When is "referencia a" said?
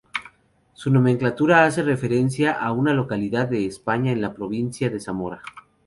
1.83-2.71